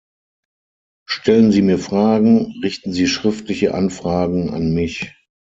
Stellen 1.07 1.51
Sie 1.51 1.61
mir 1.61 1.77
Fragen, 1.77 2.55
richten 2.63 2.91
sie 2.91 3.05
schriftliche 3.07 3.75
Anfragen 3.75 4.49
an 4.49 4.73
mich. 4.73 5.13